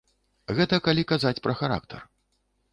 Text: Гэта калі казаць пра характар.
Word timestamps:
Гэта 0.59 0.79
калі 0.87 1.05
казаць 1.13 1.43
пра 1.45 1.57
характар. 1.63 2.05